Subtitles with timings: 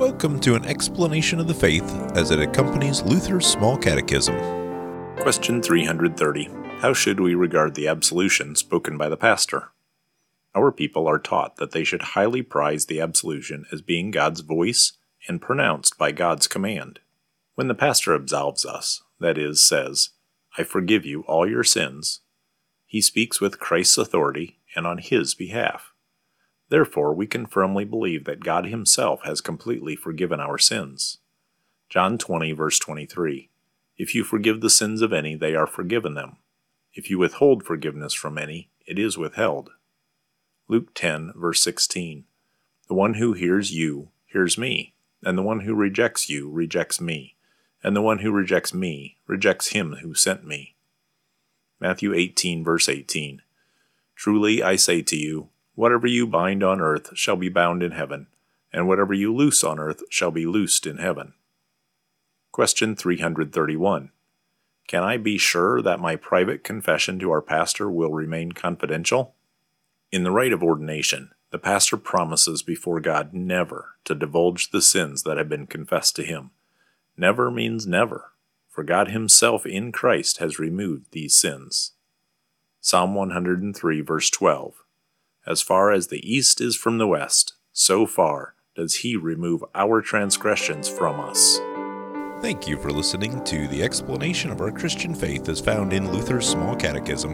[0.00, 4.34] Welcome to an explanation of the faith as it accompanies Luther's Small Catechism.
[5.16, 9.72] Question 330 How should we regard the absolution spoken by the pastor?
[10.54, 14.94] Our people are taught that they should highly prize the absolution as being God's voice
[15.28, 17.00] and pronounced by God's command.
[17.54, 20.08] When the pastor absolves us, that is, says,
[20.56, 22.20] I forgive you all your sins,
[22.86, 25.92] he speaks with Christ's authority and on his behalf.
[26.70, 31.18] Therefore, we can firmly believe that God Himself has completely forgiven our sins.
[31.88, 33.50] John 20, verse 23
[33.98, 36.36] If you forgive the sins of any, they are forgiven them.
[36.94, 39.70] If you withhold forgiveness from any, it is withheld.
[40.68, 42.24] Luke 10, verse 16
[42.86, 44.94] The one who hears you hears me,
[45.24, 47.34] and the one who rejects you rejects me,
[47.82, 50.76] and the one who rejects me rejects him who sent me.
[51.80, 53.42] Matthew 18, verse 18
[54.14, 58.26] Truly I say to you, Whatever you bind on earth shall be bound in heaven,
[58.72, 61.34] and whatever you loose on earth shall be loosed in heaven.
[62.52, 64.10] Question 331.
[64.86, 69.34] Can I be sure that my private confession to our pastor will remain confidential?
[70.10, 75.22] In the rite of ordination, the pastor promises before God never to divulge the sins
[75.22, 76.50] that have been confessed to him.
[77.16, 78.32] Never means never,
[78.68, 81.92] for God Himself in Christ has removed these sins.
[82.80, 84.74] Psalm 103, verse 12.
[85.46, 90.02] As far as the east is from the west, so far does he remove our
[90.02, 91.58] transgressions from us.
[92.42, 96.48] Thank you for listening to the explanation of our Christian faith as found in Luther's
[96.48, 97.32] Small Catechism,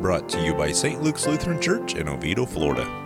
[0.00, 1.02] brought to you by St.
[1.02, 3.05] Luke's Lutheran Church in Oviedo, Florida.